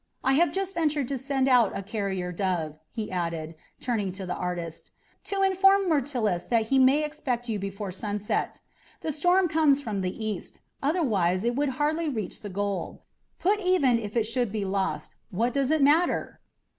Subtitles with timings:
[0.23, 4.33] I have just ventured to send out a carrier dove," he added, turning to the
[4.33, 4.89] artist,
[5.25, 8.61] "to inform Myrtilus that he may expect you before sunset.
[9.01, 13.03] The storm comes from the cast, otherwise it would hardly reach the goal.
[13.37, 16.39] Put even if it should be lost, what does it matter?"